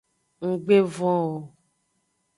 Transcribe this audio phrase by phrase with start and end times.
[0.49, 1.23] Nggbe von o.